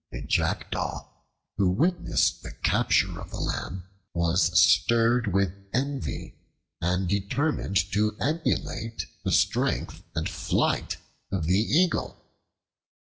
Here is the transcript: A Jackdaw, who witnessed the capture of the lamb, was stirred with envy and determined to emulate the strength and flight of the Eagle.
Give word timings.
A 0.11 0.23
Jackdaw, 0.23 1.07
who 1.57 1.69
witnessed 1.69 2.41
the 2.41 2.51
capture 2.63 3.19
of 3.21 3.29
the 3.29 3.37
lamb, 3.39 3.83
was 4.15 4.59
stirred 4.59 5.31
with 5.31 5.53
envy 5.75 6.39
and 6.81 7.07
determined 7.07 7.75
to 7.93 8.17
emulate 8.19 9.05
the 9.23 9.31
strength 9.31 10.01
and 10.15 10.27
flight 10.27 10.97
of 11.31 11.45
the 11.45 11.53
Eagle. 11.59 12.17